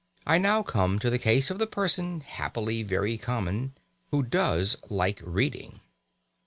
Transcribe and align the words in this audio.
I 0.25 0.39
now 0.39 0.63
come 0.63 0.97
to 0.97 1.11
the 1.11 1.19
case 1.19 1.51
of 1.51 1.59
the 1.59 1.67
person, 1.67 2.21
happily 2.21 2.81
very 2.81 3.19
common, 3.19 3.73
who 4.09 4.23
does 4.23 4.75
"like 4.89 5.21
reading." 5.23 5.79